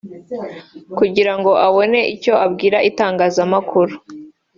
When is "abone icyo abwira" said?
1.67-2.77